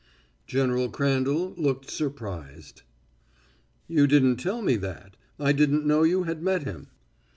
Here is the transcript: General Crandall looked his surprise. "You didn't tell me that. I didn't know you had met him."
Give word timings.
General 0.47 0.89
Crandall 0.89 1.53
looked 1.57 1.85
his 1.85 1.93
surprise. 1.93 2.73
"You 3.87 4.07
didn't 4.07 4.37
tell 4.37 4.63
me 4.63 4.75
that. 4.77 5.15
I 5.39 5.51
didn't 5.51 5.85
know 5.85 6.01
you 6.01 6.23
had 6.23 6.41
met 6.41 6.63
him." 6.63 6.87